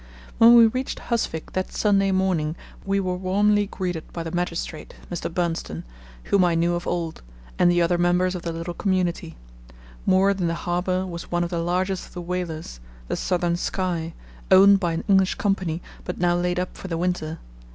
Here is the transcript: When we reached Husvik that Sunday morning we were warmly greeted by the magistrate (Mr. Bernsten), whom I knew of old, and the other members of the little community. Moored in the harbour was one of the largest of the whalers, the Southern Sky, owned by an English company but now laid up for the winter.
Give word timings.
When 0.39 0.55
we 0.55 0.65
reached 0.65 0.97
Husvik 0.97 1.51
that 1.53 1.71
Sunday 1.71 2.11
morning 2.11 2.55
we 2.83 2.99
were 2.99 3.15
warmly 3.15 3.67
greeted 3.67 4.11
by 4.11 4.23
the 4.23 4.31
magistrate 4.31 4.95
(Mr. 5.11 5.31
Bernsten), 5.31 5.83
whom 6.23 6.43
I 6.43 6.55
knew 6.55 6.73
of 6.73 6.87
old, 6.87 7.21
and 7.59 7.69
the 7.71 7.83
other 7.83 7.99
members 7.99 8.33
of 8.33 8.41
the 8.41 8.51
little 8.51 8.73
community. 8.73 9.37
Moored 10.07 10.41
in 10.41 10.47
the 10.47 10.55
harbour 10.55 11.05
was 11.05 11.29
one 11.29 11.43
of 11.43 11.51
the 11.51 11.61
largest 11.61 12.07
of 12.07 12.13
the 12.15 12.21
whalers, 12.23 12.79
the 13.09 13.15
Southern 13.15 13.55
Sky, 13.57 14.15
owned 14.49 14.79
by 14.79 14.93
an 14.93 15.03
English 15.07 15.35
company 15.35 15.83
but 16.03 16.17
now 16.17 16.35
laid 16.35 16.59
up 16.59 16.75
for 16.75 16.87
the 16.87 16.97
winter. 16.97 17.37